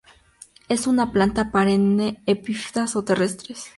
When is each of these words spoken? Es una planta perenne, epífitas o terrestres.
Es 0.75 0.87
una 0.91 1.05
planta 1.17 1.45
perenne, 1.57 2.07
epífitas 2.37 2.95
o 3.01 3.05
terrestres. 3.11 3.65